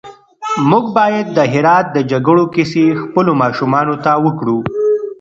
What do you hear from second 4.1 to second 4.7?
وکړو.